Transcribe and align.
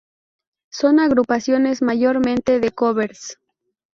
Son 0.71 0.99
agrupaciones 0.99 1.83
mayormente 1.83 2.59
de 2.59 2.71
covers. 2.71 3.37